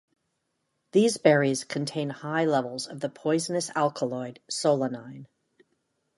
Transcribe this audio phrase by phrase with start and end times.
[0.93, 5.27] These berries contain high levels of the poisonous alkaloid solanine.